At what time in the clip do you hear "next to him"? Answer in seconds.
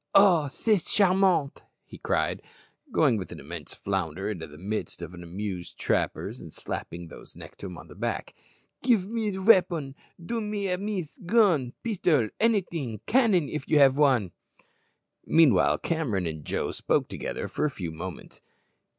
7.35-7.77